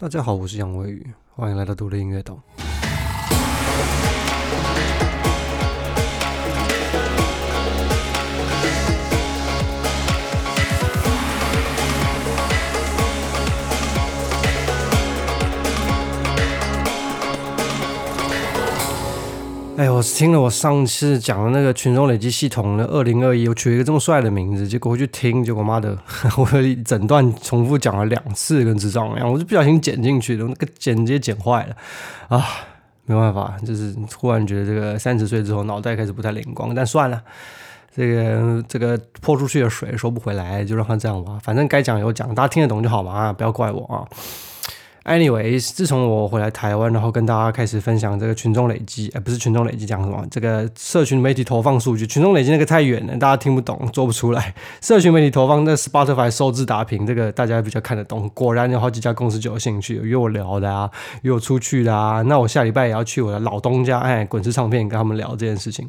[0.00, 2.42] 大家好，我是杨威宇，欢迎来到独立音乐岛。
[19.80, 25.96] 哎，我听了我上次讲的那个群众累积系统的二零二一，我取了一个这么帅的名字，结果回去听，结果妈的，
[26.36, 26.46] 我
[26.84, 31.74] 整段重复讲了两次，跟智障一样，我就不小心剪进去了，那个剪直接剪坏了
[32.28, 32.46] 啊！
[33.06, 37.18] 没办法，就是忽然觉得这个三十岁之后脑袋开始不太灵光，但算了，
[37.96, 44.04] 这个这个泼出去的水收不回来，就让它这样吧，反正该讲有讲，大家听得懂就好嘛，不要怪我啊。
[45.04, 50.24] anyways，自从我回来台湾，然后跟大家开始分享这个群众累积，哎，不是群众累积，讲什么？
[50.30, 54.54] 这个社群媒体投放数据，群众累积那个太远了，大家听不懂，做不出来。
[54.80, 58.30] 社群媒体投放那 Spotify 收支打平，这个大家比较看得懂。
[58.34, 60.90] 果然有好几家公司就有兴趣约我聊的啊，
[61.22, 62.22] 约我出去的啊。
[62.22, 65.88] 那我下礼拜也要去我的老东家，哎，滚石唱片跟他们聊这件事情。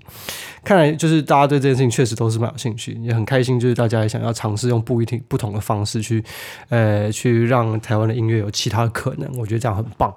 [0.64, 6.23] 看来就是大家对这件事情确实都是蛮有兴趣，也很开心，就是大家也想要尝试用不一定不同的方式去，
[6.70, 9.28] 呃，去让台湾的音乐有其他可能。
[9.38, 10.14] 我觉得这样很棒。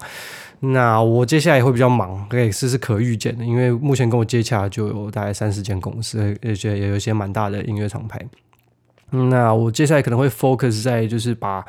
[0.59, 8.19] 那我接下来也会比较忙，可以是是可预见的，因为目前跟我接洽就有大概三四间公司，而且也有一些蛮大的音乐厂牌。
[9.09, 11.65] 那我接下来可能会 focus 在就是把。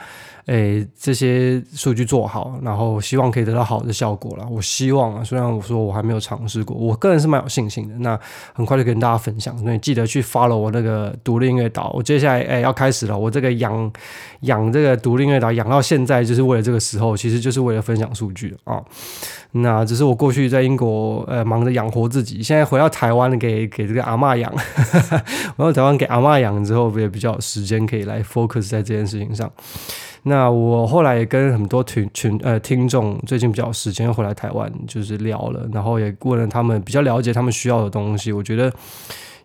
[0.46, 4.46] 诶，这些数据做好，然后希望可以得到好的效果了。
[4.48, 7.94] 我希望啊，虽然我说我还没有尝试过，我个人是蛮有信心的。
[7.98, 8.16] 那
[8.52, 11.90] 很快就跟大家分享，所以记得去 follow 我那个独立音乐岛。
[11.96, 13.92] 我接下来诶要开始了，我这个养
[14.42, 18.80] 养这个独立音乐岛养到现在，就是为了这个时候，其实就是为了分享数据啊。
[19.50, 24.52] 那只是我过去在英国呃忙着养活自己，现在回到台湾给给这个阿妈养，
[25.56, 29.50] 回到台湾给阿妈养之后，也比较有时间可以来 focus 在这件事情上。
[30.28, 38.32] 那我后来也跟很多群群呃听众最近比较有时间回来台湾，就是聊了，然后也问了他们比较了解他们需要的东西。
[38.32, 38.72] 我觉得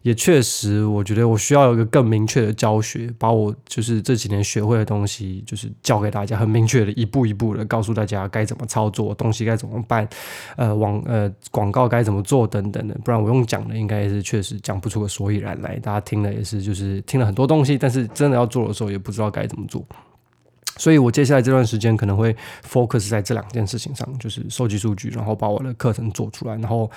[0.02, 10.10] 也确实，我觉得我需要有一个更明确的教学，把我就是这几年学会的东西，就是教给大家，很明确的一步一步的告诉大家该怎么操作，东西该怎么办，
[10.58, 12.98] 呃网呃广告该怎么做等等的。
[13.06, 15.78] 不然我用讲的，应该也是确实讲不出个所以然来。
[15.78, 19.86] 大家听了也是就是听了很多东西，但是真的要做的时候，也不知道该怎么做。
[20.78, 22.36] 所以我接下来这段时间可能会
[22.68, 26.56] focus 在这两件事情上，就是收集数据，然后把我的课程做出来。
[26.56, 26.90] 然后，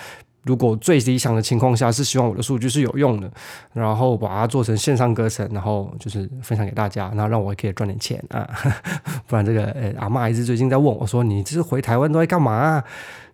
[0.44, 3.30] 如果最理想的情况下是希望我的数据是有用的，
[3.72, 8.48] 然后把它做成线上课程，然后就是分享给大家，然后让我可以赚点钱啊。
[9.26, 12.82] 不然这个呃阿妈一直最近在问我说：“你这是回台湾都在干嘛？”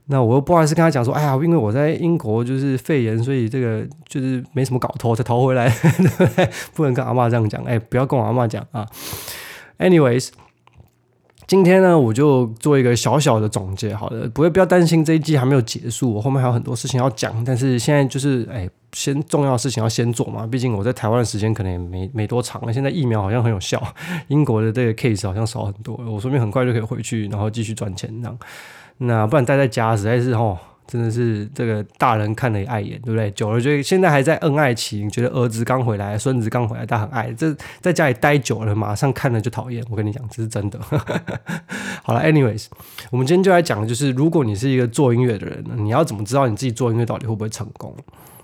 [0.07, 6.51] 那我又不好意思跟他讲说：“哎呀，因为我在英国就是肺炎，所以这个就是没什么搞头，才逃回来，不对？
[6.75, 7.63] 不能跟阿妈这样讲。
[7.63, 8.87] 哎，不要跟我阿妈讲啊。”
[9.81, 10.29] Anyways，
[11.47, 13.95] 今天呢，我就做一个小小的总结。
[13.95, 17.43] 好的，不会不要担心这一季还没有结束，我后面还有很多事情要讲。
[17.47, 20.47] 但是现在就是，哎，先重要的事情要先做嘛。
[20.47, 22.73] 毕竟我在台湾的时间可能也没没多长了。
[22.73, 23.83] 现在疫苗好像很有效，
[24.29, 25.97] 英国的这个 case 好像少很多。
[25.97, 28.39] 我说不定很快就可以回去，然后继续赚钱这样。
[28.99, 30.59] 那不然待在家实在是吼。
[30.91, 33.31] 真的是这个大人看了也碍眼，对不对？
[33.31, 37.33] 久了就现在还在恩爱期，觉得儿子刚回来，孙子刚回来，他很爱。
[37.35, 39.85] 这在家里待久了，马上看了就讨厌。
[39.89, 40.81] 我跟你讲，这是真的。
[42.03, 42.67] 好了，anyways，
[43.13, 47.95] 我们今天就来讲的，就是如果你是一个做音乐的人，你要怎么知道你自己做音乐到底会不会成功？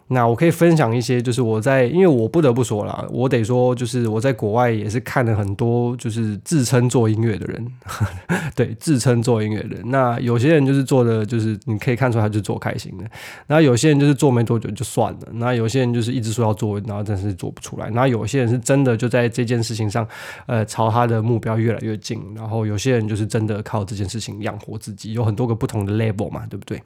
[0.09, 7.67] 那我可以分享一些，就是我在，因为我不得不说了，我得说，就是我在国外也是看了很多，就是自称做音乐的人，
[8.55, 9.83] 对，自称做音乐人。
[9.87, 13.05] 那有些人就是做的，就是你可以看出来他就做开心的。
[13.49, 15.21] 那有些人就是做没多久就算了。
[15.33, 17.91] 那有些人就是一直说要做，然后但是做不出来。
[17.91, 20.07] 那有些人是真的就在这件事情上，
[20.47, 22.23] 呃，朝他的目标越来越近。
[22.35, 26.81] 然后有些人就是真的靠这件事情养活自己，有很多个不同的 level 嘛，对不对？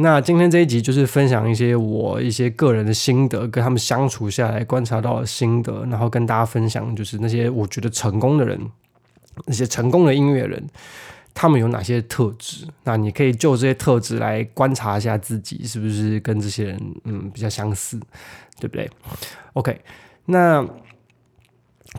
[0.00, 8.60] 那今天这一集就是分享一些我一些个人的心得，跟他们相处下来观察到的心得，然后跟大家分享，就是那些我觉得成功的人，
[9.46, 10.64] 那些成功的音乐人，
[11.34, 12.64] 他们有哪些特质？
[12.84, 17.98] 那你可以就这些特质来观察一下自己是不是跟这些人嗯比较相似，
[18.60, 18.88] 对不对
[19.54, 19.80] ？OK，
[20.26, 20.64] 那。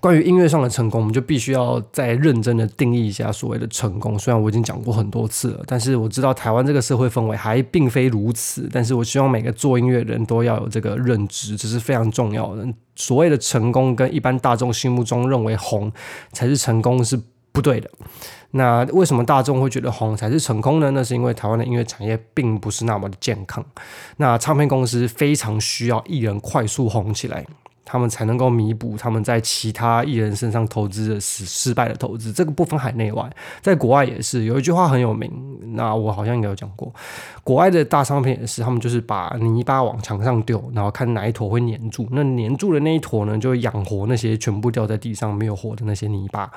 [0.02, 4.18] 关于音乐上的成功，我们就必须要再认真的定义一下所谓的成功。
[4.20, 8.70] 虽然我已经讲过很多次了，但是我知道台湾这个社会氛围还并非如此。
[8.72, 12.66] 但是我希望每个做音乐人都要有这个认知，这是非常重要的。
[12.96, 15.92] 所谓的成功，跟一般大众心目中认为红
[16.34, 17.20] 才是成功是
[17.52, 17.90] 不对的。
[18.52, 20.92] 那为什么大众会觉得红才是成功呢？
[20.92, 23.66] 那是因为台湾的音乐产业并不是那么的健康。
[24.18, 27.44] 那唱片公司非常需要艺人快速红起来。
[27.92, 32.32] 他们才能够弥补他们在其他艺人身上投资的失失败的投资。
[32.32, 33.28] 这个不分海内外，
[33.64, 35.32] 在国外也是有一句话很有名，
[35.74, 36.94] 那我好像应该有讲过。
[37.44, 46.52] 国外的大商品也是，他们就是把泥巴往墙上丢，然后看哪一坨会粘住，那粘住的那一坨呢，就养活那些全部掉在地上没有活的那些泥巴。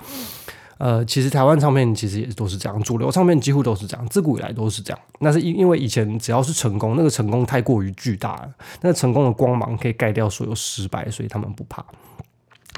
[0.83, 4.99] 呃，其实台湾唱片其实也都是这样，主流唱片几乎都是这样，自古以来都是这样。
[5.21, 8.51] 那是因因为以前只要是成功，那个成功太过于巨大了，
[8.81, 11.85] 那成功的光芒可以盖掉所有失败，所以他们不怕。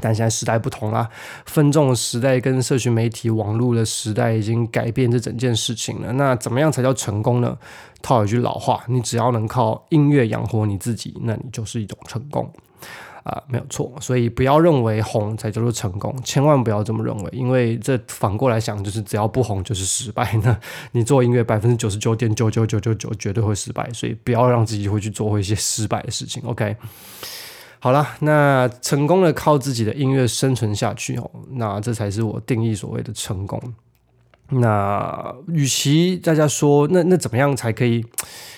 [0.02, 1.08] 但现在时代不同啦，
[1.46, 6.12] 分众时代跟社群媒体、网络的时代已经改变这整件事情了。
[6.12, 7.56] 那怎么样才叫成功呢？
[8.02, 12.52] 套一句老话，你只要能靠音乐养活你自己，那你就是一种成功。
[13.24, 20.30] 啊，没有错，所以不要认为红才叫做成功，千万不要这么认为，因为这反过来想，就是只要不红就是失败。
[20.44, 20.54] 那
[20.92, 26.42] 你做音乐百分之九十九点九九九九九绝对会失败，所以不要让自己会去做一些失败的事情。
[26.44, 26.76] OK，
[27.78, 33.58] 好了，那成功的靠自己的音乐生存下去哦，那这才是我定义所谓的成功。
[34.50, 38.04] 那与其大家说，那那怎么样才可以？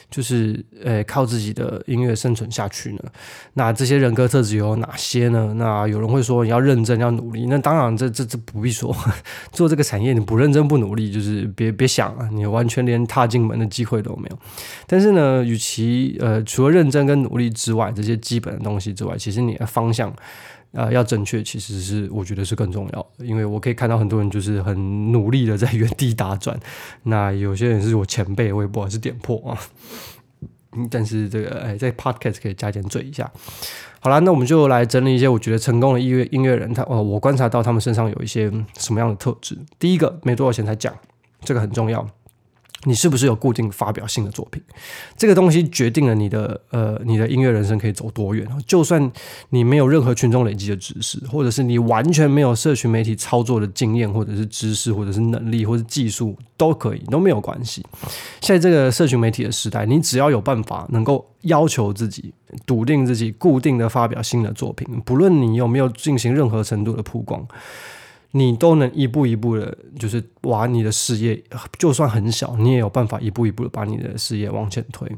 [0.08, 3.00] 就是呃，靠自己的音乐生存下去呢？
[3.54, 5.52] 那这些人格特质有哪些呢？
[5.56, 8.96] 那有人会说你要认真要努力，那当然这这这不必说，
[9.50, 14.38] 做这个产业你不认真不努力，就是别别想了，你完全连踏进门的机会都没有。
[14.86, 20.14] 但是呢，与其呃除了认真跟努力之外，这些基本的东西之外，其实你的方向。
[20.76, 26.54] 呃，要正确，其实是我觉得是更重要的，因为我可以看到很多人就是很努力的在原地打转，
[27.04, 29.58] 那有些人是我前辈，我也不好意思点破啊。
[30.90, 33.32] 但是这个哎，在 podcast 可以加减嘴一下。
[34.00, 39.56] 好了，那我们就来整理一些我觉得成功的音乐音乐人，他哦，我观察到他们身上有一些什么样的特质。
[39.78, 40.94] 第一个，没多少钱才讲，
[41.40, 42.06] 这个很重要。
[42.84, 44.62] 你是不是有固定发表新的作品？
[45.16, 48.46] 这个东西决定了你的呃，你的音乐人生可以走多远。
[48.66, 49.10] 就算
[49.48, 57.84] 你没有任何群众累积的知识，或者是你完全没有社群媒体操作的经验，或者是知识，或者是能力，或者技术，都可以，都没有关系。
[58.40, 62.32] 现在这个社群媒体的时代，你只要有办法能够要求自己、
[62.66, 67.46] 笃定自己，固定的发表新的作品，不论你有没有进行任何程度的曝光。
[68.32, 71.42] 你都能一步一步的，就是把你的事业，
[71.78, 75.10] 就算很小，你也有办法一步一步的把你的事业往前推。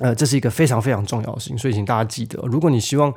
[0.00, 3.12] 呃，这是一个非常非常重要的事情，所以请大家记得，如果你希望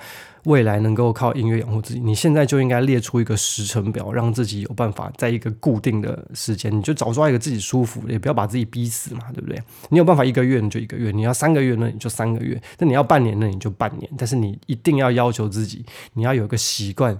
[0.45, 9.62] 未来能够靠音乐养活自己，你现在就应该列出一个时程表，让自己有办法在一个固定的时间，你就找抓一个自己舒服，也不要把自己逼死嘛，对不对？
[9.89, 17.15] 你有办法一个月你就一个月，你要三个月那你就三个月，那你要半年那你就半年，但是你一定要要求自己，你要有一个习惯。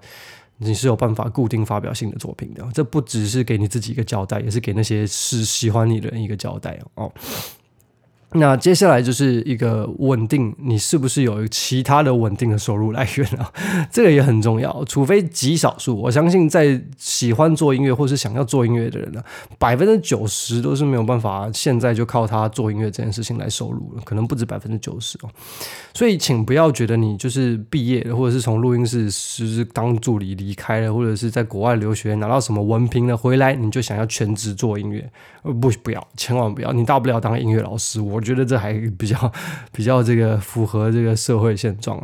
[0.64, 7.12] 你是有办法固定发表新的作品的，这不只是给你自己一个交代，也是给那些是喜欢你的人一个交代哦。
[8.34, 13.52] 那接下来就是一个稳定，你是不是有其他的稳定的收入来源啊？
[13.92, 14.86] 这个也很重要。
[14.86, 19.22] 除非极少数，我相信在喜欢做音乐或是想要做音乐的人呢，
[19.60, 25.30] 百分之九十都是没有办法现在就靠他做音乐这件事情来收入了，可能不止百分之九十哦。
[25.94, 35.12] 所以，请不要觉得你就是毕业了，或者是从录音室是当助理离开了，或者是在国外留学拿到什么文凭了回来，你就想要全职做音乐？
[35.44, 36.72] 不，不要，千万不要！
[36.72, 38.21] 你大不了当音乐老师，我。
[38.22, 39.32] 我觉得这还比较
[39.74, 42.00] 比较这个符合这个社会现状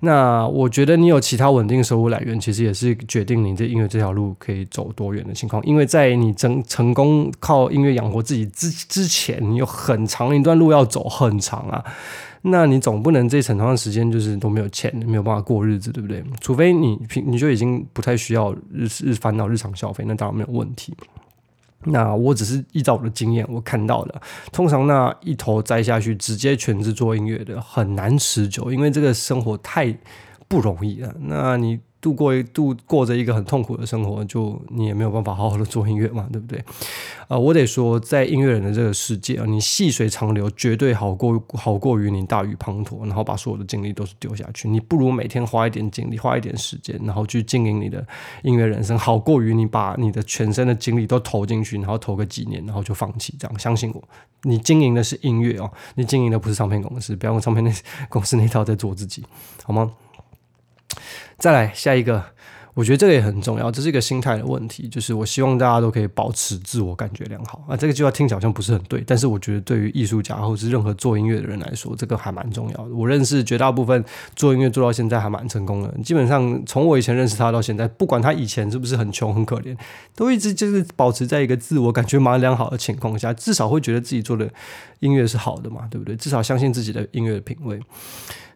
[0.00, 5.60] 那我觉得你有其他稳定收入来源，其实也是决定你这音乐这条路可以走多远的情况。
[5.64, 11.84] 因为在你成成功靠音乐养活自己之之前，你有很长一段路要走，很长啊。
[12.42, 16.22] 那你总不能这很长的时间就是都没有钱，没有办法过日子，对不对？
[16.40, 20.94] 除非你平你就已经不太需要日日烦恼日常消费，那当然没有问题。
[21.90, 24.20] 那我只是依照我的经验，我看到的，
[24.52, 29.96] 通常那一头栽下去，直接全职做音乐的很难持久，因为这个生活太
[30.46, 31.14] 不容易了。
[31.20, 31.78] 那你。
[32.00, 36.62] 度过一度过着一个很痛苦的生活，就你也没有办法好好的做音乐嘛，对不对？
[37.26, 44.68] 呃，我得说，在音乐人的这个世界啊，你细水长流绝对好过好过于你大雨滂沱，然后把所有的精力都是丢下去。
[44.68, 48.06] 你不如每天花一点精力，花一点时间，然后去经营你的
[48.42, 53.34] 音乐人生，好过于你把你的全身的精力都投进去，然后投个几年，然后就放弃。
[53.38, 54.02] 这样相信我，
[54.44, 57.72] 你经营的是音乐哦，你经营的不是唱片公司，不要用唱片那
[58.08, 59.24] 公司那套在做自己，
[59.64, 59.92] 好吗？
[61.38, 62.22] 再来下一个，
[62.74, 64.88] 我觉得这个也很重要，这是一个心态的问题。
[64.88, 67.76] 就是我希望大家都可以保持自我感觉良好啊。
[67.76, 72.92] 这个句话听起来好像不是很对，但是我觉得对于艺术家或者是任何做音乐的人来说，这个还蛮重要的。
[72.92, 74.04] 我认识绝大部分
[74.34, 79.76] 做音乐做到现在还蛮成功的，基本上从我以前认识他到现在，不管他以前是不是很穷很可怜，
[80.16, 84.48] 都一直就是保持在一个自我感觉蛮良好的情况下，至少会觉得自己做的
[84.98, 86.16] 音乐是好的嘛，对不对？
[86.16, 87.80] 至少相信自己的音乐的品味。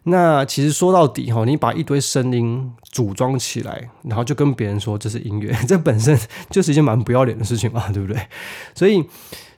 [0.03, 6.17] 那其实说到底哈，你把一堆声音组装起来，然后就跟别人说这是音乐， 这本身
[6.49, 8.21] 就是一件蛮不要脸的事情嘛，对不对？
[8.75, 9.03] 所以。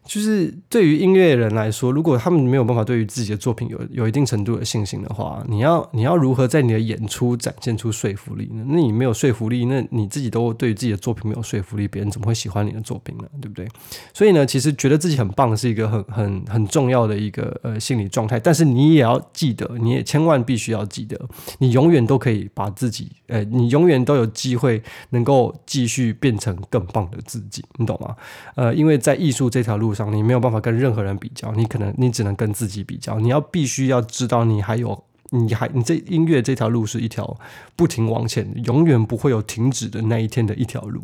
[0.05, 8.63] 就是对于音乐人来说，如果他们没有办法对于自己的作品有有一定程度的信心的话，你要你要如何在你的演出展现出说服力呢？
[8.67, 13.23] 那你没有说服力，那你自己都对于自己的作品没有说服力，别人怎么会喜欢你的作品呢？
[13.41, 13.67] 对不对？
[14.13, 21.19] 所以呢，其实觉得自己很棒是一个很很很重要的一个呃心理状态，但是你也要记得，你也千万必须要记得，
[21.57, 28.15] 你永远都可以把自己，呃，你永远都有机会能够继续变成更棒的自己，你懂吗？
[28.55, 29.94] 呃，因为在艺术这条路。
[29.95, 33.17] 上你没有办法跟任何人比较，你可能你只能跟自己比较。
[33.19, 35.03] 你要必须要知道，你还有。
[35.31, 37.37] 你还你这音乐这条路是一条
[37.75, 41.01] 不停往前，永远不会有停止的那一天的一条路，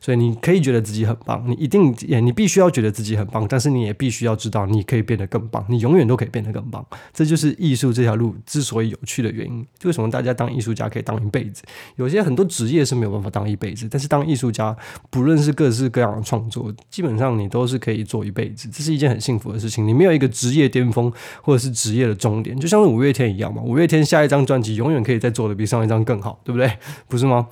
[0.00, 6.84] 所以你可以觉得自己很棒，你一定也你必须要觉得自己很棒，但是你也必须要知道你可以变得更棒，你永远都可以变得更棒。
[7.12, 9.66] 这就是艺术这条路之所以有趣的原因。
[9.84, 11.62] 为什么大家当艺术家可以当一辈子？
[11.96, 14.76] 有些很多职业是没有办法当一辈子，但是当艺术家，
[15.10, 18.68] 不论是各式各样的创作，基本上你都是可以做一辈子。
[18.72, 19.86] 这是一件很幸福的事情。
[19.86, 26.70] 你没有一个职业巅峰或者是职业的终点，就像是五月天一样五月天下一张专辑永远可以再做的比上一张更好，对不对？
[27.08, 27.48] 不是吗？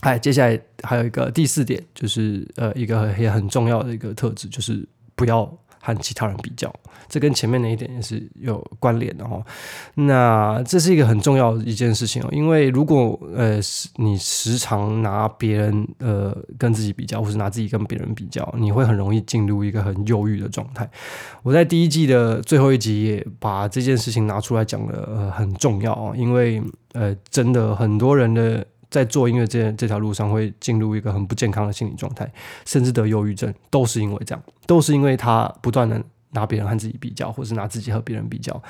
[0.00, 5.52] 哎，接下来还有一个第四点，就是呃，一个也很重要的一个特质，就是不要。
[5.80, 6.72] 和其他人比较，
[7.08, 9.42] 这跟前面那一点也是有关联的哈。
[9.94, 13.58] 那这是一个很重要的一件事情哦，因为如果呃
[13.96, 20.88] 你时常拿别人呃跟自己比较，或是拿自己跟别人比较，你会很容易进入一个很忧郁的状态。
[21.42, 28.66] 我在第一季的最后一集也把这件事情拿出来讲了，呃，很重要啊，因为呃真的很多人的。
[28.90, 32.30] 在做音乐这这条路上，会进入一个很不健康的心理状态，
[32.66, 36.02] 甚至得忧郁症，都是因为这样，都是因为他不断的。
[36.32, 38.62] 拿别人和自己比较，或是拿自己和别人比较，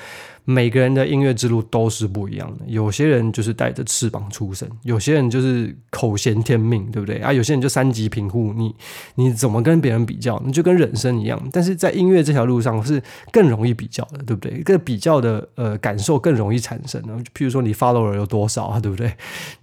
[0.51, 2.65] 每个人的音乐之路都是不一样的。
[2.67, 7.33] 有些人就是带着翅膀出生，有些人就是口衔天命，对不对啊？
[7.33, 8.75] 有些人就三级贫户，你
[9.15, 10.43] 你怎么跟别人比较？
[10.45, 11.41] 你就跟人生一样。
[11.53, 14.59] 但是在音乐这条路上是更容易比较的，对不对？
[14.59, 17.01] 一个比较的呃感受更容易产生。
[17.07, 19.13] 然后，譬如说你 follower 有多少啊，对不对？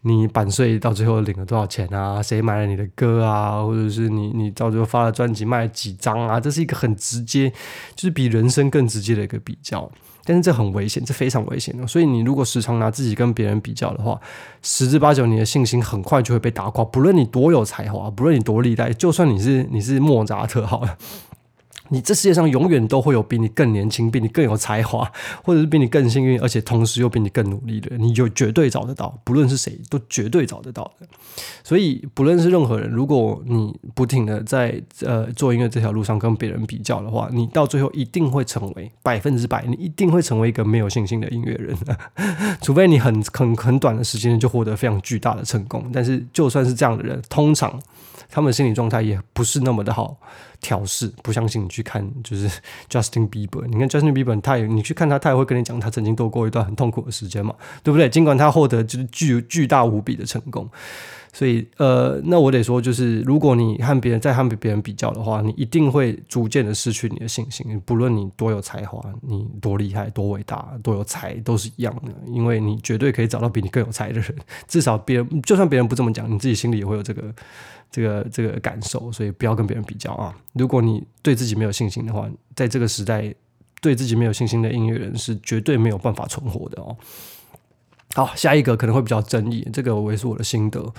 [0.01, 2.23] 你版税到最后领了多少钱啊？
[2.23, 3.61] 谁买了你的歌啊？
[3.61, 6.39] 或者是你你到最后发了专辑卖了几张啊？
[6.39, 7.51] 这是一个很直接。
[7.95, 9.89] 就是比人生更直接的一个比较，
[10.27, 11.87] 但是这很危险，这非常危险的。
[11.87, 14.19] 所以你如果时常拿自己跟别人比较的话，
[14.61, 16.83] 十之八九你的信心很快就会被打垮。
[16.83, 20.97] 不论你多有才华，不论你多厉害，就算你是你是莫扎特好了。
[21.89, 25.09] 你这世界上永远都会有比你更年轻、比你更有才华，
[25.43, 29.19] 或者是比你更幸运，而且同时又比你更努力的人，你就绝对找得到。
[29.23, 31.07] 不论是谁，都绝对找得到的。
[31.63, 41.75] 所以，不论是任何人，如果你不停的在呃做音乐这条路上跟别人比较的话，你到最后一定会成为百分之百，你一定会成为一个没有信心的音乐人。
[42.61, 45.89] 除非你很很很短的时间就获得非常巨大的成功。
[45.93, 47.79] 但是，就算是这样的人，通常
[48.29, 50.17] 他们心理状态也不是那么的好。
[50.59, 52.49] 调试不相信你去看，就是
[52.89, 53.65] Justin Bieber。
[53.67, 58.09] 你看 Justin Bieber，他也你去看他，他也会跟你讲他曾经度过一段很痛苦的时间嘛，对不对？
[58.09, 60.69] 尽管他获得就是巨巨大无比的成功，
[61.31, 67.79] 所以呃，那我得说，就是如果你和别人在和别人比较的话，你一定会逐渐的失去你的信心。
[67.85, 74.35] 不论你多有才华，你多厉害、多伟大、多有才，都是一样的，因为你绝对可以找到比你更有才的人。
[74.67, 77.33] 至少别人就算别人不这么讲，你自己心里也会有这个。
[77.89, 80.35] 这个这个感受，所以不要跟别人比较啊！
[80.53, 83.33] 如果你对自己没有信心的话，在这个时代，
[83.81, 86.95] 对自己没有信心的音乐人是绝对没有办法存活的哦。
[88.13, 90.93] 好，下一个可能会比较争议，这个我也是我的心得，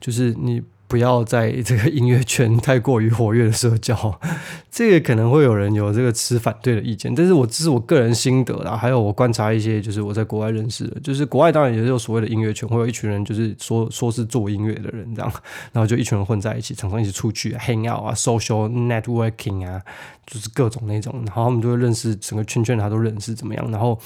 [0.00, 0.62] 就是你。
[0.90, 4.20] 不要在这个音乐圈太过于活跃的社交，
[4.72, 7.14] 这个可能会有人有这个持反对的意见。
[7.14, 15.32] 但是我这是我个人心得啦，还有我观察一些，就是我在国外认识的，就是国外当然也是有所谓的音乐圈，会有一群人就是说说是做音乐的人这样，
[15.72, 19.80] 然后就一群人混在一起，常常一起出去 hang out 啊，social networking 啊，
[20.26, 23.96] 就是各种那种，然后他们就会认识整个圈圈，他都认识怎么样，然后。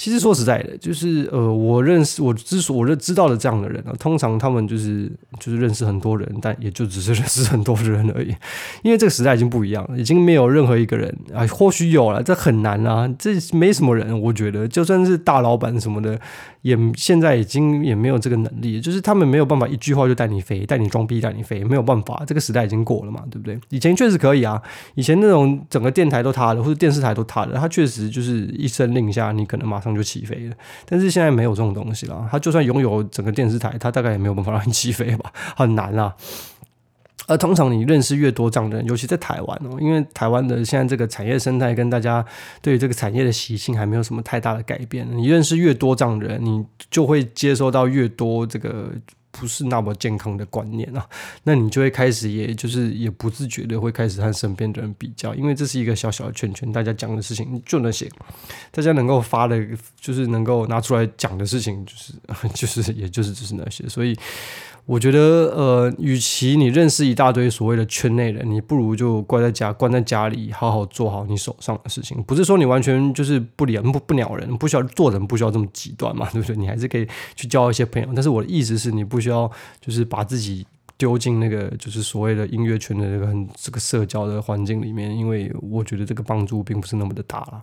[0.00, 8.34] 其实说实在的，就是呃，我认识我之所我认知道的这样的人啊，通常他们就是就是认识很多人，但也就只是认识很多人而已。
[8.82, 14.18] 因为这个时代已经不一样了，已经没有任何一个人啊，或许有了，这很难啊，这没什么人。
[14.18, 16.18] 我觉得就算是大老板什么的，
[16.62, 23.60] 也现在已经也没有这个能力，就是他们没有办法一句话就带你飞，带你装逼，带你飞，没有办法，这个时代已经过了嘛，对不对？
[23.68, 24.62] 以前确实可以啊，
[24.94, 29.89] 以前那种整个电台都塌了，或者电视台都塌了，他确实就是一声令下，你可能马上。
[29.94, 30.56] 就起飞了，
[30.86, 32.28] 但是现在没有这种东西了。
[32.30, 36.14] 他就算拥有整个电视台，他大概也没有办法让你起飞吧，很难啊。
[37.26, 42.24] 而通常你认识越多这样的人，尤其在台湾哦，因为台湾的现在这个产业生态跟大家
[42.60, 45.06] 对于这个产业的习性还没有什么太大的改变。
[45.12, 48.90] 你认识越多这样的人，你就会接收到越多这个
[49.30, 51.06] 不是那么健康的观念啊。
[51.44, 58.08] 那你就会开始，也就是也不自觉的会开始和身边的人比较，因为这是一个小小的圈圈，大家讲的事情就那些，
[58.70, 59.64] 大家能够发的，
[60.00, 62.12] 就是能够拿出来讲的事情，就是
[62.54, 64.16] 就是也就是只是那些，所以。
[64.86, 65.18] 我觉得，
[65.54, 72.20] 呃，与其你认识一大堆所谓的圈内人，你不如就关在家，关在家里，好好做好你手上的事情。
[72.24, 76.56] 不是说你完全就是不理不不鸟人，不需要做人，不需要这么极端嘛，对不对？
[76.56, 77.06] 你还是可以
[77.36, 78.08] 去交一些朋友。
[78.14, 79.48] 但是我的意思是你不需要
[79.80, 80.66] 就是把自己
[80.98, 87.62] 丢进那个就是所谓的音乐圈的这个很这个社交的环境里面，因为我觉得这个帮助并不是那么的大了。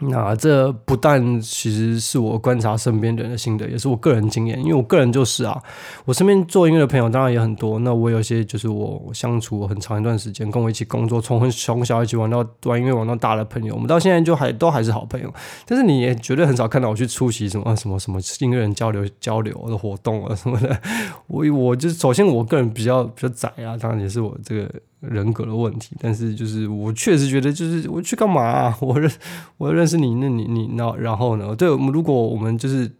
[0.00, 4.58] 那这不但其实是我观察身边人的心得，也是我个人经验。
[4.58, 5.56] 因为我个人就是啊，
[6.04, 7.78] 我身边做音乐的朋友当然也很多。
[7.78, 15.32] 那我有些就是我相处很长一段时间，跟我一起工作，从从小一起玩到玩音乐玩到大的朋友，我们到现在就还都还是好朋友。
[15.64, 20.76] 但是你也绝对很少看到我去出席什么什么什么音乐人交流交流的活动啊什么的。
[21.28, 24.68] 我我就首先我个人比较比较窄啊，当然也是我这个。
[25.10, 28.76] 人格的问题，但是就是我确实觉得，就是我去干嘛？
[28.80, 29.10] 我认
[29.56, 31.54] 我认识你，那你你那然后呢？
[31.54, 32.90] 对我们，如果我们就是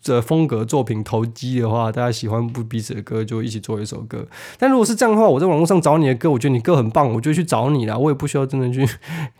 [0.00, 4.26] 这风格作品投机的话，大家喜欢不彼此的歌，就一起做一首歌。
[4.58, 8.86] 但如果是这样的话，我在网络上找你的歌，我觉得你歌很棒，我就去找你了，我也不需要真的去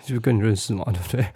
[0.05, 1.27] 就跟你认识嘛，对不对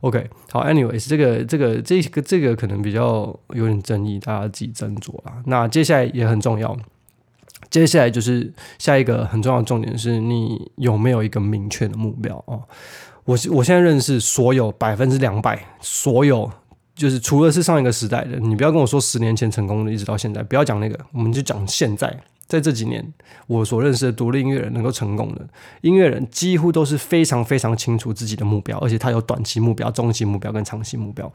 [0.00, 5.42] ？OK，好，anyways，这个这个这个这个可能比较有点争议，大家自己斟酌啊。
[5.46, 6.76] 那接下来也很重要。
[7.74, 12.62] 接下来就是下一个很重要的重点，是你有没有一个明确的目标哦？
[13.24, 16.48] 我我现在认识所有百分之两百，所有
[16.94, 22.16] 就是除了是上一个时代的，你不要跟我说十年前成功的，一直到现在，不要讲那个，我们就讲现在，
[22.46, 23.04] 在这几年
[23.48, 25.44] 我所认识的独立音乐人能够成功的
[25.80, 31.28] 音乐人，几乎都是非常非常清楚自己的目标，而且他有短期目标、中期目标跟长期目标。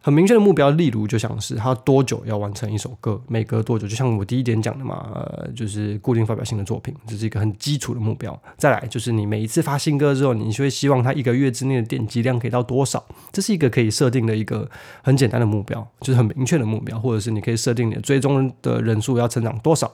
[0.00, 8.40] 很明确的目标，例如就像是他多久要完成一首歌，每隔多久，就像我第一点讲的嘛，呃，就是固定发表新的作品，这是一个很基础的目标。
[8.56, 14.68] 再来就是你每一次发新歌之后，你就会希望他一个月之内的点击量可以到多少，这是一个可以设定的一个
[15.02, 19.92] 很简单的目标，就是很明确的目标，或者是你可以设定你的追踪的人数要成长多少，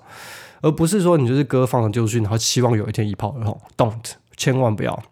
[0.60, 5.02] 而不是说你就是歌放了就去，然后期望有一天一炮而红，don't，千万不要。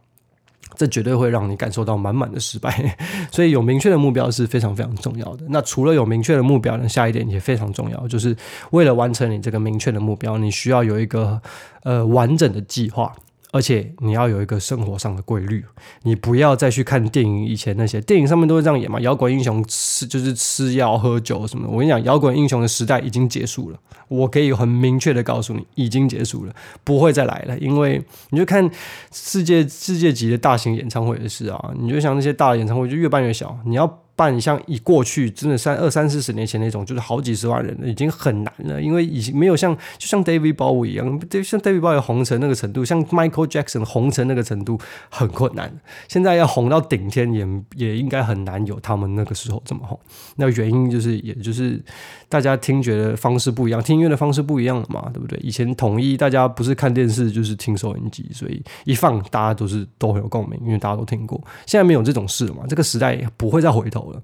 [0.76, 2.96] 这绝对会让你感受到满满的失败，
[3.30, 5.44] 所以有明确的目标是非常非常重要的。
[5.48, 8.36] 那除了有明确的目标呢，下一点也非常重要，就是
[8.70, 11.40] 为了完成你这个明确的目标，你需要有一个
[11.82, 13.12] 呃完整的计划。
[13.52, 15.64] 而且你要有一个生活上的规律，
[16.02, 21.68] 你不要再去看电影以前那些电影上面都是这样演嘛，摇滚英雄吃就是吃药喝酒什么。
[21.70, 27.58] 我跟你讲，摇滚英雄的时代已经结束了，我可以很明确的告诉你，已经结束了，不会再来了。
[27.58, 28.68] 因为你就看
[29.12, 34.01] 世界世界级的大型演唱会的事啊，你就像那些大的演唱会就越办越小，你要。
[34.14, 41.06] 办像以过去真的三二三四十年前那种，就是好几十万人已经很难了，因为已经没有像就像 David Bowie 一样，
[41.42, 45.72] 像 David Bowie 红成那个程度，像 Michael Jackson 红成那个程度很困难。
[46.08, 47.46] 现在要红到顶天，也
[47.76, 49.98] 也应该很难有他们那个时候这么红。
[50.36, 51.82] 那原因就是，也就是
[52.28, 55.38] 大家听觉的方式不一样，听音乐的方式不一样了嘛，对不对？
[55.42, 61.40] 以前统一大家不是看电视就是听收音机，所以一放大家都是都很有共鸣，因为大家都听过。
[61.66, 64.01] 现在没有这种事了嘛，这个时代不会再回头。
[64.10, 64.20] 了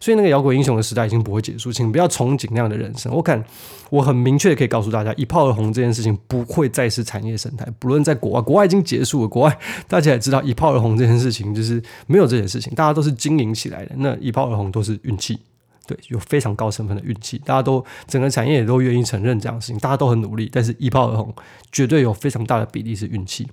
[0.00, 3.12] 所以那个摇滚英雄的时代已经不会结束，请不要憧憬那样的人生。
[3.12, 3.42] 我看
[3.90, 7.66] 我很明确的可以告诉大家，一炮而红这件事情不会再是产业生态。
[7.78, 13.92] 不论在国外，国外已经结束了，国外大家也知道一炮而红这件事情就是没有这件事情，大家都是经营起来的。
[13.96, 15.38] 那一炮而红都是运气，
[15.86, 17.38] 对，有非常高成分的运气。
[17.44, 21.34] 大家都整个产业也都愿意承认这样的事情，大家都很努力，但是一炮而红
[21.72, 23.48] 绝对有非常大的比例是运气。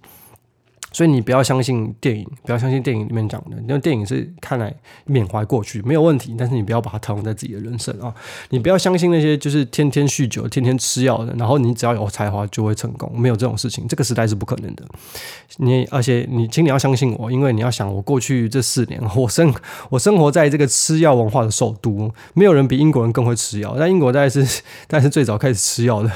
[0.96, 8.16] 所以你不要相信电影，不要相信电影里面讲的，因为电影是看来缅怀过去没有问题，但是你不要把它套用在自己的人生啊！
[8.52, 14.86] 你不要相信那些就是天天酗酒、天天吃药的，然后你只要有才华就会成功，没有这种事情，这个时代是不可能的。
[15.58, 19.54] 你而且你，请你要相信我，因为你要想，我过去这四年，我生
[19.90, 26.10] 我生活在这个吃药文化的首都，没有人比英国人更会吃药，但英国大概是， 但是最早开始吃药的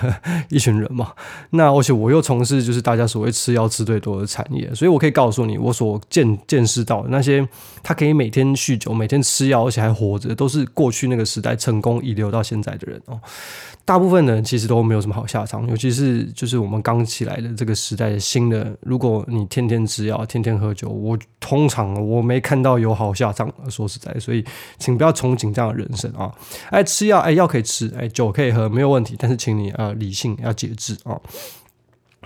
[0.47, 1.11] 一群人嘛。
[1.49, 4.68] 那而且我又从事就是大家所谓吃药吃最多的产业。
[4.73, 7.47] 所以，我可以告诉你，我所见见识到的那些，
[7.83, 13.19] 他可以每天酗酒、每天吃药，而且还活着，都是过去那个时代成功遗留到现在的人哦。
[13.85, 23.51] 大部分的人其实都没有什么好下场，尤其是就是我们刚起来的这个时代的新的，如果你天天吃药、天天喝酒，我通常我没看到有好下场。
[23.67, 24.45] 说实在，所以
[24.77, 26.31] 请不要憧憬这样的人生啊！
[26.69, 31.19] 哎，吃药，哎，药可以吃，哎，酒可以喝，没有问题，但是请你啊，理性要节制啊。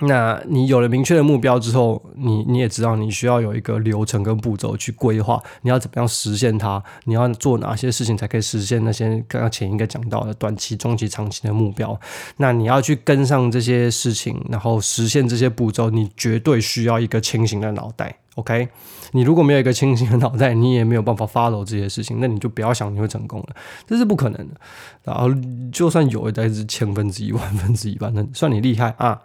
[0.08, 6.84] 那你有了明确的目标之后，你你也知道你需要有一个流程跟步骤去规划，你要怎么样实现它？
[7.06, 12.00] 你要做哪些事情才可以实现那些刚刚前一个讲到的短期、中期、长期的目标？
[12.38, 18.18] 那你要去跟上这些事情，然后实现这些步骤，你绝对需要一个清醒的脑袋。
[18.36, 18.68] OK，
[19.12, 24.56] 你如果没有一个清醒的脑袋，你也没有办法 follow 这些事情，那你就不要想你会成功了，这是不可能的。
[25.04, 25.30] 然后
[25.72, 29.22] 就算有，也是千分之一、万分之一吧，那算你厉害啊。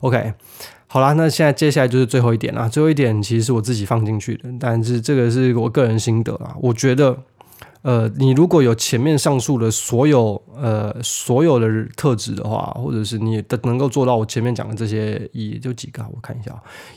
[0.00, 0.34] OK，
[0.86, 2.68] 好啦，那现在接下来就是最后一点啦。
[2.68, 6.54] 最后一点其实是我自己放进去的，但是这个是我个人心得啊。
[6.60, 7.16] 我觉得，
[7.82, 16.54] 呃，你如果有前面上述的所有呃所有的特质的话，或者是你的能够做到我前面讲的这些，也就几个，我看一下，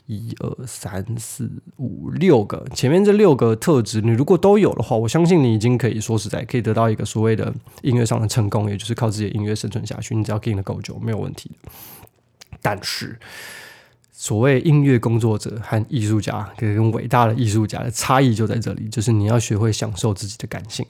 [0.07, 10.15] 一二三四五六个，前面这六个特质，你如果都有的话，我相信你已经可以说实在可以得到一个所谓的音乐上的成功，也就是靠自己的音乐生存下去。
[10.15, 11.71] 你只要 g 的够久，没有问题的。
[12.61, 13.17] 但是，
[14.11, 20.85] 所谓音乐工作者和艺术家跟伟大的艺术家的差异就在这里，就是你要学会享受自己的感性。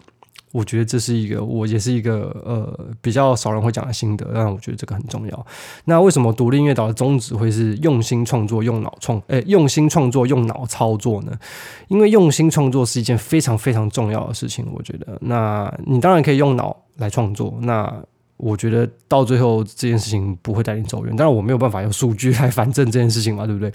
[0.51, 5.45] 我觉得这是一个，我也是一个呃比较少人会讲的心得，但我觉得这个很重要。
[5.85, 9.21] 那为什么独立音乐岛的宗旨会是用心创作、用脑创？
[9.27, 11.31] 诶，用心创作、用脑操作呢？
[11.87, 14.65] 因为用心创作是一件非常非常重要的事情。
[14.73, 18.03] 我觉得，那你当然可以用脑来创作，那。
[18.39, 23.69] 我觉得到最后这件事情不会带你走远，当然我没有办法用数据来反证这件事情嘛，对不对？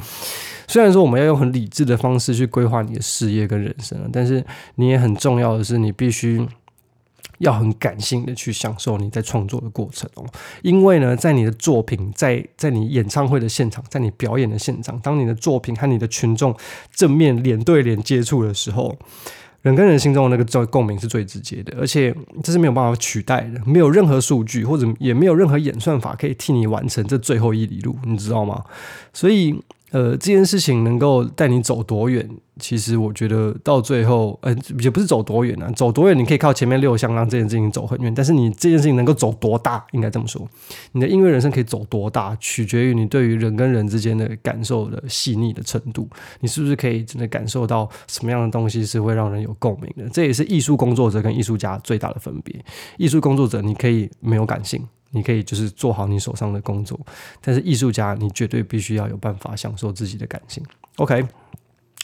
[0.66, 4.42] 虽然说我们要用很理智的方式去规划你的事业跟人生，但是
[4.76, 6.42] 你也很重要的是，你必须
[7.40, 10.24] 要很感性的去享受你在创作的过程哦。
[10.62, 16.56] 因为呢，在你的作品在在你演唱会的现场，在你表演的现场，当你的作品和你的群众
[16.90, 18.96] 正面脸对脸接触的时候。
[19.64, 28.64] 人跟人心中的那个最共鸣是最直接的，而且这是没有办法取代的，没有任何数据或者也没有任何演算法可以替你完成这最后一里路，你知道吗？
[29.12, 29.60] 所以。
[29.94, 32.28] 呃，这件事情能够带你走多远？
[32.58, 38.12] 其实我觉得到最后，呃，也不是走多远啊，走多远你可以靠前面六项让这件事情走很远。
[38.12, 40.44] 但是你这件事情能够走多大，应该这么说，
[40.90, 46.08] 你的音乐人生可以走多大，取决于你对于人跟人之间的感受的细腻的程度。
[46.40, 50.10] 你是不是可以真的感受到什么样的东西是会让人有共鸣的？
[50.10, 52.52] 这也是艺术工作者跟艺术家最大的分别。
[52.98, 54.84] 艺术工作者你可以没有感性。
[55.14, 56.98] 你可以就是做好你手上的工作，
[57.40, 60.62] 但是艺术家你绝对必须要有办法享受自己的感情。
[60.96, 61.24] OK，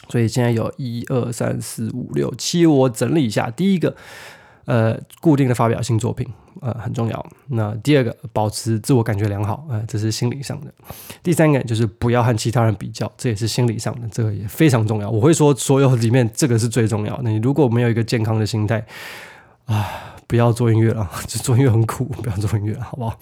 [0.09, 3.95] 所以现在有一二三四五六七，我整理一下：第一个，
[4.65, 6.27] 呃，固定的发表新作品，
[6.61, 7.19] 呃，很重要；
[7.49, 10.69] 那第二个，保持自我感觉良好，呃，这是心理上的；
[11.23, 15.11] 第三个就是不要和其他人比较，这也是心理上的，这个也非常重要。
[15.11, 17.21] 我会说，所有里面这个是最重要。
[17.23, 18.85] 你如果没有一个健康的心态，
[19.67, 20.17] 啊。
[20.31, 23.19] 不要做音乐了， 就做音乐很苦， 不要做音乐，好不好？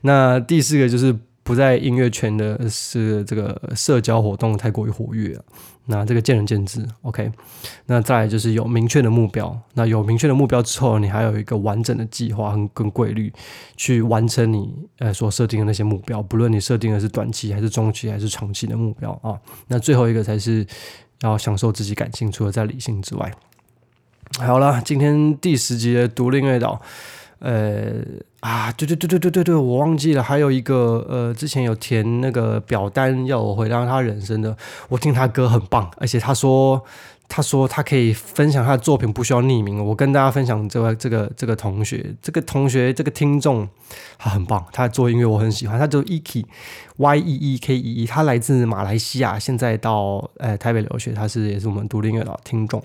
[0.00, 5.38] 那第四个就是不在音乐圈的是这个社交活动太过于活跃，
[5.84, 6.82] 那这个见仁见智。
[7.02, 7.30] OK，
[7.84, 13.30] 那再来就是有明确的目标，那有明确的目标之后，你还有一个完整的计划跟跟规律
[13.76, 19.38] 去完成你呃所设定的那些目标，不论你设定的是短期还是中期还是长期的目标啊。
[19.66, 20.66] 那最后一个才是
[21.20, 23.30] 要享受自己感性，除了在理性之外。
[24.36, 26.80] 好了，今天第十集的独立乐岛，
[27.40, 27.94] 呃
[28.40, 34.56] 啊，对对对对对对对，我忘记了，还有一个呃，之前有填那个表单要我回答他人生的，
[34.88, 36.80] 我听他歌很棒，而且他说
[37.26, 39.84] 他说他可以分享他的作品，不需要匿名。
[39.84, 43.68] 我跟大家分享这位这个这个同学，这个同学这个听众，
[44.18, 46.44] 他很棒，他做音乐我很喜欢，他叫 Eki
[46.98, 52.80] Y E E K E E，他来自马来西亚，现在到呃台北留学，他是也是我们独立乐岛听众。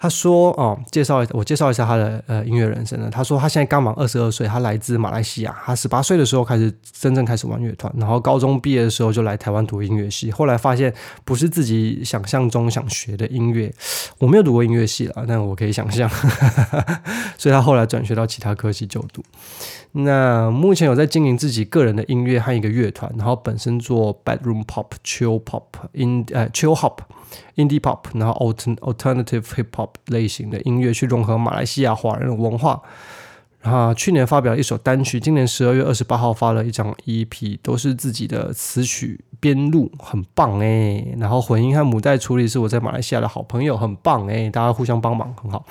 [0.00, 3.08] 他说：“哦，介绍我介绍一下他的呃音乐人生呢。
[3.10, 5.52] 他说他现在刚满二十二岁，他来自马来西亚。
[5.64, 10.30] 他十八岁的时候开始真正开始玩乐团，然后高中毕业的时候就来台湾读音乐系。
[10.30, 13.74] 后来发现不是自己想象中想学的音乐。
[14.18, 16.08] 我没有读过音乐系了，但我可以想象。
[17.36, 19.20] 所以他后来转学到其他科系就读。
[19.90, 26.98] 那目前有在经营自己个人的音乐和一个乐团，然后本身做 bedroom pop、chill pop、in 呃 chill hop。”
[27.56, 32.80] Indie pop，然后 Alter alternative hip hop 类型的音乐去融合马来西亚华人的文化。
[33.60, 41.04] 然后去年发表了一首单曲，今年十二月二十八号发了一张 EP，都是自己的词曲编录，很棒哎。
[41.18, 45.66] 然后混音和母带处理是我在马来西亚的好朋友，很棒哎，大家互相帮忙，很好。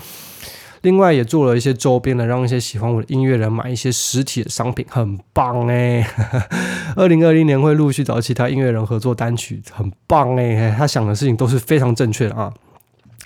[0.82, 6.06] 另外也做了一些周边的，让一些喜欢我的音乐人买一些实体的商品，很棒哎！
[6.96, 10.76] 二零二零年会陆续找其他音乐人合作单曲，很棒哎！
[10.78, 12.54] 他想的事情都是非常正确的啊。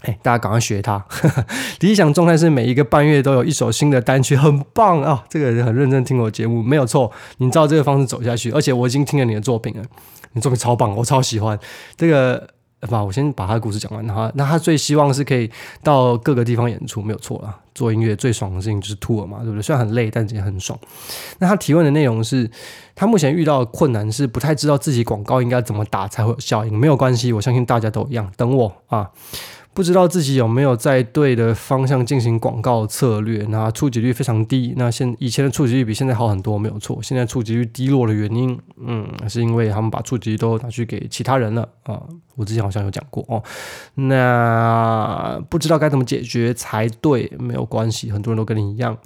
[0.01, 1.03] 哎，大家赶快学他。
[1.81, 5.23] 理想状态是每一个半月都有一首新的单曲，很棒啊！
[5.29, 7.11] 这个人很认真听我节目，没有错。
[7.37, 9.83] 你照这个方式走下去，而且我已经听了你的作品了，
[10.33, 11.59] 你作品超棒，我超喜欢
[11.95, 12.47] 这个。
[12.89, 14.07] 吧，我先把他的故事讲完。
[14.07, 15.47] 他那他最希望是可以
[15.83, 17.55] 到各个地方演出，没有错啦。
[17.75, 19.61] 做音乐最爽的事情就是 tour 嘛，对不对？
[19.61, 20.75] 虽然很累，但也很爽。
[21.37, 22.49] 那他提问的内容是，
[22.95, 26.75] 他目前遇到的困难是不太知道自己广告应该怎么打才会有效应。
[26.75, 28.31] 没有关系，我相信大家都一样。
[28.35, 29.07] 等我啊。
[29.73, 34.73] 不知道自己有没有在对的方向进行广告策略，那触及率非常低。
[34.75, 36.99] 那现以前的触及率比现在好很多，没有错。
[37.01, 42.01] 现在触及率低落的原因，嗯，是因为他们把触及都拿去给其他人了啊。
[42.36, 43.41] 我之前好像有讲过哦。
[43.95, 48.97] 那不知道该怎么解决才对，没有关系，很多人都跟你一样。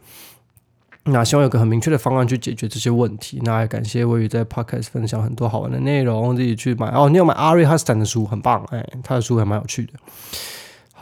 [1.05, 3.39] 那希望有个很明确的方案去解决这些问题。
[3.43, 7.07] 那也感谢威宇在 Podcast 分享很多好玩的内容，自己去买哦。
[7.09, 9.93] 你有买 Ari Huston 的书，很棒，哎，他的书还蛮有趣的。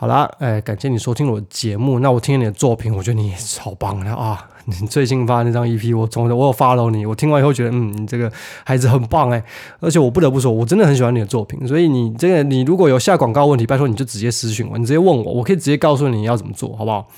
[0.04, 1.98] 好啦，哎，感谢你收听我的节目。
[2.00, 4.46] 那我听了你的作品，我觉得你也超棒的啊！
[4.68, 8.30] 你最近发那张 EP，我从我有 follow 你，我听完以后觉得，嗯，你这个
[8.64, 9.42] 孩子很棒哎。
[9.80, 11.66] 而且我不得不说，我真的很喜欢你的作品。
[11.66, 17.08] 所以你这个，你如果有下广告问题，拜托你就直接私信我，你直接问我，我可以直接告诉你要怎么做好不好？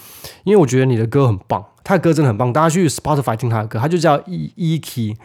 [0.44, 5.16] 因为我觉得你的歌很棒，他的歌真的很棒，大家去 Spotify 听他的歌，他就叫 E E K。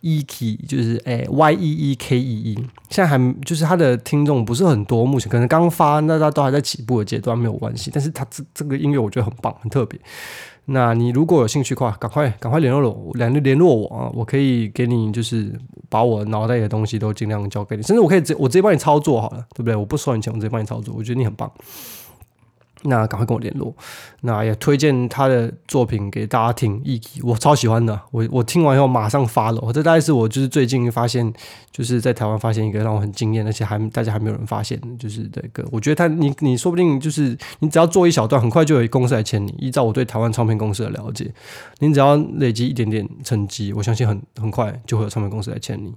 [0.00, 2.54] E K 就是诶 Y E E K E E，
[2.88, 7.90] 现在还就是他的听众不是很多，目前可能刚发，那他都还在起步的阶段，没有关系。
[7.92, 10.00] 但是他这这个音乐我觉得很棒，很特别。
[10.66, 15.52] 那你如果有兴趣的话，赶快赶快联络我，联联络我啊，我可以给你就是
[15.88, 19.74] 把我脑袋里的东西都尽量交给你，甚至我可以直我直接帮你操作好了，对不对？
[19.74, 21.50] 我不收你钱，我直接帮你操作，我觉得你很棒。
[22.82, 23.74] 那赶快跟我联络，
[24.22, 26.80] 那也推荐他的作品给大家听。
[26.84, 29.72] 一我超喜欢的，我我听完以后马上发了。
[29.72, 31.30] 这大概是我就是最近发现，
[31.70, 35.62] 就是在台湾发现一个让我很惊艳，而且还大家还没有人发现，就是这个。
[35.70, 39.54] 我觉得他你你说不定就是你只要做一小段，很快就有公司来签你。
[39.58, 41.30] 依照我对台湾唱片公司的了解，
[41.80, 45.94] 你只要累积一点点成绩，我相信很很快就会有唱片公司来签你。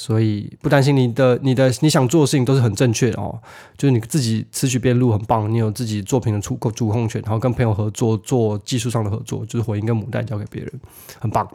[0.00, 3.36] 所以不担心你的你的你想做的事情都是很正确的哦，
[3.76, 10.72] 就是你自己词曲编录很棒，你有自己作品的主控主控权，然后跟朋友合作做技术上的合作，就是混音跟母带交给别人，
[11.18, 11.50] 很棒。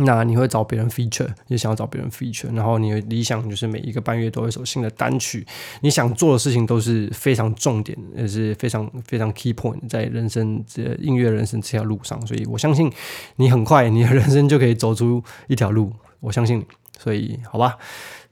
[0.00, 5.44] 那你会找别人 feature，也想要找别人 feature，然后你的理想就是每一个半月都有一首新的单曲，
[5.80, 12.88] 你想做的事情都是非常重点，也是非常非常 key point 在人生这音乐人生这条路上，所以我相信
[13.34, 16.64] 你很快你的人生就可以走出一条路，我相信你。
[16.98, 17.78] 所以，好吧，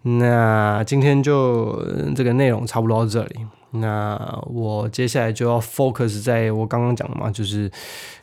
[0.02, 1.82] 那今天就
[2.14, 3.46] 这个内容差不多到这里。
[3.70, 7.70] 那我接下来就要 focus 在我刚刚讲的嘛，就是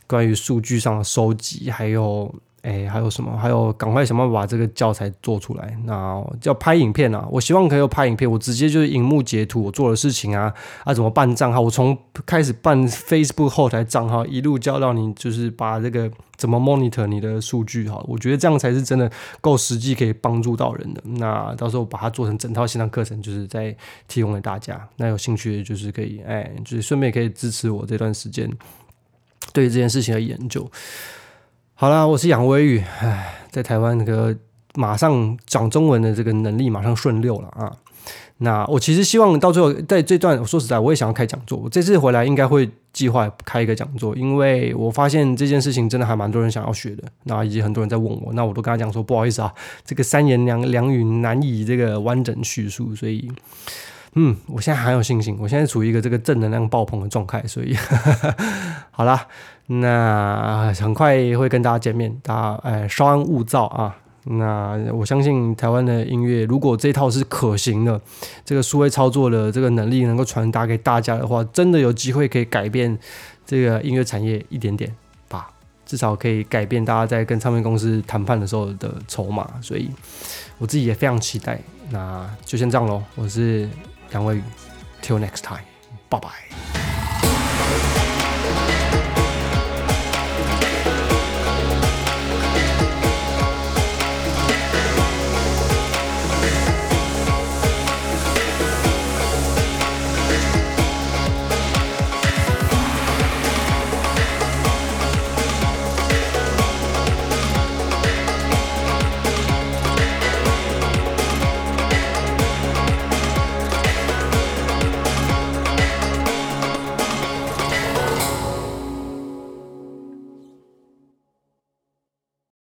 [0.06, 2.32] 关于数据上的收集，还有。
[2.64, 3.38] 哎，还有什么？
[3.38, 5.78] 还有，赶快想办法把这个教材做出来。
[5.84, 8.30] 那要拍影片啊，我希望可以拍影片。
[8.30, 10.54] 我直接就是荧幕截图我做的事情啊
[10.86, 11.60] 啊，怎么办账号？
[11.60, 18.02] 我从开始办 Facebook 后台账号，一路教到你，就是把这个怎么 monitor 你的数据哈。
[18.08, 21.04] 我觉得这样才是真的够实际，可以帮助到人的。
[21.04, 23.76] 那到时候把它做成整套线上课程，就是在
[24.08, 24.88] 提供给大家。
[24.96, 28.50] 那有兴趣的就是可以，哎，就是顺便可以支持我这段时间
[29.52, 30.66] 对这件事情的研究。
[31.76, 34.34] 好啦，我是杨威宇，唉，在台湾那个
[34.76, 37.76] 马上讲中文的这个能力马上顺溜了啊。
[38.38, 41.58] 那我其实希望到最后，在这段我说实在，我也想要开讲座。
[41.58, 47.04] 我这次回来应该会计划开一个讲座，因为我发现这件事情真的还蛮多人想要学的。
[47.24, 49.52] 那以及很多人在问我，那我都跟他讲说，不好意思啊，
[49.84, 53.32] 这个三言两两语难以这个完整叙述，所以。
[54.16, 57.76] 嗯，我现在很有信心，我现在处于一个这个正能量爆棚的状态，所以
[58.92, 59.26] 好啦，
[59.68, 63.96] 那很快会跟大家见面，大家哎稍安勿躁啊。
[64.26, 68.00] 那我相信台湾的音乐，如果这套是可行的，
[68.46, 72.98] 这个数位操作的这个能力能够传达给大家的话，真的有机会可以改变
[73.46, 74.94] 这个音乐产业一点点
[75.28, 75.50] 吧，
[75.86, 79.90] 至少可以改变大家在跟唱片公司谈判的时候的筹码，所以
[80.58, 81.60] 我自己也非常期待。
[81.90, 83.70] 那就先这样喽，我是。
[84.12, 84.44] 杨威宇
[85.02, 85.66] ，Till next time，
[86.08, 86.83] 拜拜。